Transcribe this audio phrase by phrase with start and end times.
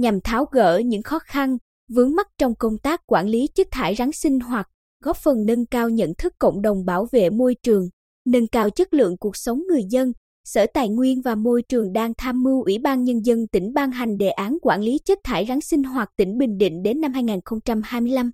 [0.00, 1.58] nhằm tháo gỡ những khó khăn,
[1.94, 4.68] vướng mắc trong công tác quản lý chất thải rắn sinh hoạt,
[5.04, 7.88] góp phần nâng cao nhận thức cộng đồng bảo vệ môi trường,
[8.26, 10.12] nâng cao chất lượng cuộc sống người dân.
[10.44, 13.90] Sở Tài nguyên và Môi trường đang tham mưu Ủy ban Nhân dân tỉnh ban
[13.90, 17.12] hành đề án quản lý chất thải rắn sinh hoạt tỉnh Bình Định đến năm
[17.12, 18.30] 2025.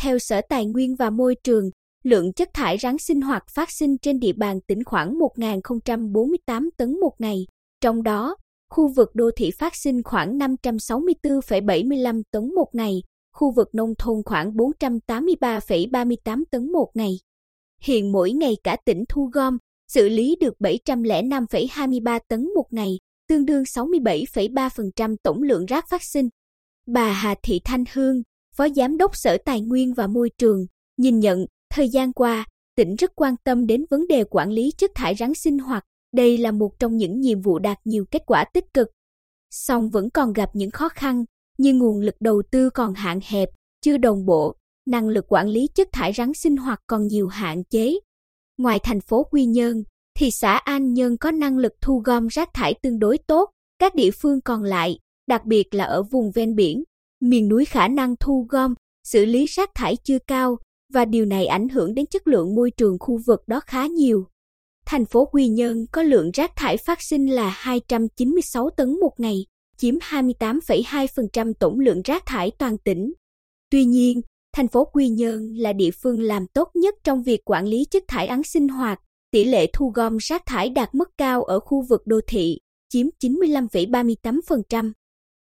[0.00, 1.70] Theo Sở Tài nguyên và Môi trường,
[2.04, 7.00] lượng chất thải rắn sinh hoạt phát sinh trên địa bàn tỉnh khoảng 1.048 tấn
[7.00, 7.46] một ngày,
[7.80, 8.36] trong đó,
[8.70, 13.02] khu vực đô thị phát sinh khoảng 564,75 tấn một ngày,
[13.32, 17.10] khu vực nông thôn khoảng 483,38 tấn một ngày.
[17.80, 19.58] Hiện mỗi ngày cả tỉnh thu gom,
[19.88, 22.98] xử lý được 705,23 tấn một ngày,
[23.28, 26.28] tương đương 67,3% tổng lượng rác phát sinh.
[26.86, 28.22] Bà Hà Thị Thanh Hương,
[28.56, 32.94] Phó Giám đốc Sở Tài nguyên và Môi trường, nhìn nhận thời gian qua, tỉnh
[32.94, 35.84] rất quan tâm đến vấn đề quản lý chất thải rắn sinh hoạt.
[36.12, 38.88] Đây là một trong những nhiệm vụ đạt nhiều kết quả tích cực.
[39.50, 41.24] Song vẫn còn gặp những khó khăn,
[41.58, 43.48] như nguồn lực đầu tư còn hạn hẹp,
[43.82, 47.64] chưa đồng bộ, năng lực quản lý chất thải rắn sinh hoạt còn nhiều hạn
[47.64, 47.94] chế.
[48.58, 49.82] Ngoài thành phố Quy Nhơn,
[50.18, 53.94] thì xã An Nhơn có năng lực thu gom rác thải tương đối tốt, các
[53.94, 56.84] địa phương còn lại, đặc biệt là ở vùng ven biển,
[57.20, 60.56] miền núi khả năng thu gom, xử lý rác thải chưa cao
[60.92, 64.26] và điều này ảnh hưởng đến chất lượng môi trường khu vực đó khá nhiều.
[64.86, 69.46] Thành phố Quy Nhơn có lượng rác thải phát sinh là 296 tấn một ngày,
[69.76, 73.12] chiếm 28,2% tổng lượng rác thải toàn tỉnh.
[73.70, 74.20] Tuy nhiên,
[74.52, 78.04] thành phố Quy Nhơn là địa phương làm tốt nhất trong việc quản lý chất
[78.08, 79.00] thải ăn sinh hoạt,
[79.30, 83.06] tỷ lệ thu gom rác thải đạt mức cao ở khu vực đô thị, chiếm
[83.22, 84.92] 95,38%.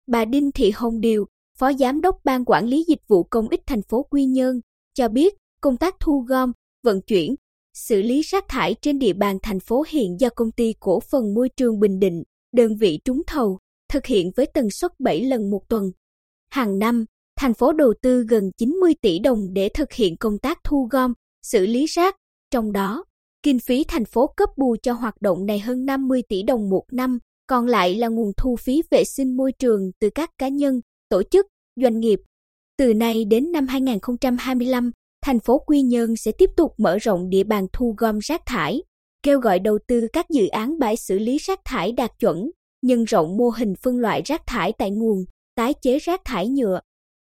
[0.06, 1.26] Bà Đinh Thị Hồng Điều,
[1.58, 4.60] Phó Giám đốc Ban Quản lý Dịch vụ Công ích thành phố Quy Nhơn,
[4.94, 7.34] cho biết công tác thu gom, vận chuyển,
[7.74, 11.34] xử lý rác thải trên địa bàn thành phố hiện do công ty cổ phần
[11.34, 12.22] môi trường Bình Định,
[12.52, 13.58] đơn vị trúng thầu,
[13.92, 15.90] thực hiện với tần suất 7 lần một tuần.
[16.50, 17.04] Hàng năm,
[17.36, 21.12] thành phố đầu tư gần 90 tỷ đồng để thực hiện công tác thu gom,
[21.42, 22.16] xử lý rác,
[22.50, 23.04] trong đó,
[23.42, 26.84] kinh phí thành phố cấp bù cho hoạt động này hơn 50 tỷ đồng một
[26.92, 30.80] năm, còn lại là nguồn thu phí vệ sinh môi trường từ các cá nhân,
[31.08, 31.46] tổ chức,
[31.76, 32.20] doanh nghiệp.
[32.78, 34.90] Từ nay đến năm 2025,
[35.24, 38.82] thành phố Quy Nhơn sẽ tiếp tục mở rộng địa bàn thu gom rác thải,
[39.22, 42.50] kêu gọi đầu tư các dự án bãi xử lý rác thải đạt chuẩn,
[42.82, 45.24] nhân rộng mô hình phân loại rác thải tại nguồn,
[45.56, 46.80] tái chế rác thải nhựa.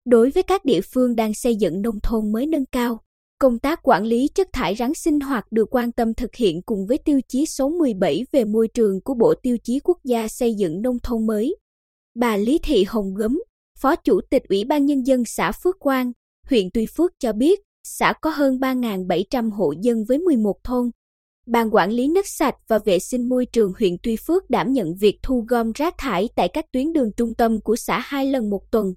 [0.06, 3.00] Đối với các địa phương đang xây dựng nông thôn mới nâng cao,
[3.40, 6.86] công tác quản lý chất thải rắn sinh hoạt được quan tâm thực hiện cùng
[6.88, 10.54] với tiêu chí số 17 về môi trường của Bộ Tiêu chí Quốc gia xây
[10.54, 11.56] dựng nông thôn mới.
[12.16, 13.40] Bà Lý Thị Hồng Gấm,
[13.80, 16.12] Phó Chủ tịch Ủy ban Nhân dân xã Phước Quang,
[16.50, 20.92] huyện Tuy Phước cho biết, xã có hơn 3.700 hộ dân với 11 thôn.
[21.48, 24.96] Ban quản lý nước sạch và vệ sinh môi trường huyện Tuy Phước đảm nhận
[24.96, 28.50] việc thu gom rác thải tại các tuyến đường trung tâm của xã hai lần
[28.50, 28.94] một tuần.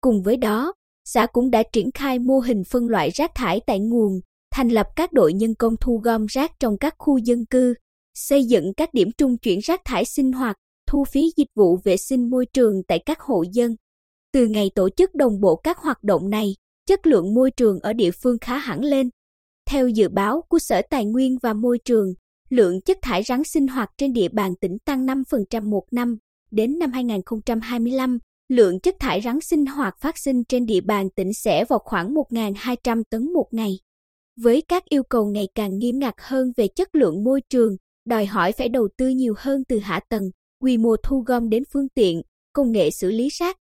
[0.00, 0.72] Cùng với đó,
[1.04, 4.86] xã cũng đã triển khai mô hình phân loại rác thải tại nguồn, thành lập
[4.96, 7.74] các đội nhân công thu gom rác trong các khu dân cư,
[8.14, 10.56] xây dựng các điểm trung chuyển rác thải sinh hoạt,
[10.88, 13.74] thu phí dịch vụ vệ sinh môi trường tại các hộ dân.
[14.32, 16.54] Từ ngày tổ chức đồng bộ các hoạt động này,
[16.88, 19.08] chất lượng môi trường ở địa phương khá hẳn lên.
[19.70, 22.14] Theo dự báo của Sở Tài nguyên và Môi trường,
[22.48, 26.16] lượng chất thải rắn sinh hoạt trên địa bàn tỉnh tăng 5% một năm.
[26.50, 28.18] Đến năm 2025,
[28.48, 32.14] lượng chất thải rắn sinh hoạt phát sinh trên địa bàn tỉnh sẽ vào khoảng
[32.14, 33.72] 1.200 tấn một ngày.
[34.40, 37.76] Với các yêu cầu ngày càng nghiêm ngặt hơn về chất lượng môi trường,
[38.06, 40.22] đòi hỏi phải đầu tư nhiều hơn từ hạ tầng,
[40.62, 42.22] quy mô thu gom đến phương tiện,
[42.52, 43.56] công nghệ xử lý rác.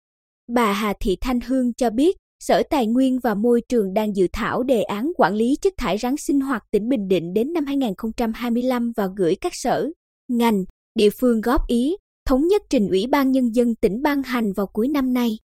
[0.48, 2.18] Bà Hà Thị Thanh Hương cho biết,
[2.48, 5.98] Sở Tài nguyên và Môi trường đang dự thảo đề án quản lý chất thải
[5.98, 9.90] rắn sinh hoạt tỉnh Bình Định đến năm 2025 và gửi các sở,
[10.28, 10.64] ngành,
[10.96, 11.96] địa phương góp ý,
[12.26, 15.38] thống nhất trình Ủy ban Nhân dân tỉnh ban hành vào cuối năm nay.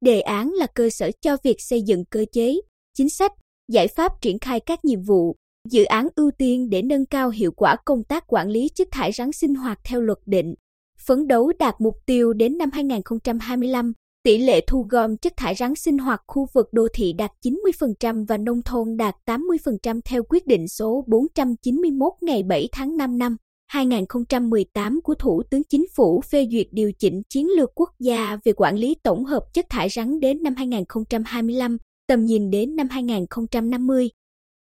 [0.00, 2.54] Đề án là cơ sở cho việc xây dựng cơ chế,
[2.94, 3.32] chính sách,
[3.72, 5.36] giải pháp triển khai các nhiệm vụ,
[5.70, 9.12] dự án ưu tiên để nâng cao hiệu quả công tác quản lý chất thải
[9.12, 10.54] rắn sinh hoạt theo luật định.
[11.06, 13.92] Phấn đấu đạt mục tiêu đến năm 2025,
[14.24, 18.26] Tỷ lệ thu gom chất thải rắn sinh hoạt khu vực đô thị đạt 90%
[18.26, 23.36] và nông thôn đạt 80% theo quyết định số 491 ngày 7 tháng 5 năm
[23.66, 28.52] 2018 của Thủ tướng Chính phủ phê duyệt điều chỉnh chiến lược quốc gia về
[28.52, 31.76] quản lý tổng hợp chất thải rắn đến năm 2025,
[32.06, 34.10] tầm nhìn đến năm 2050.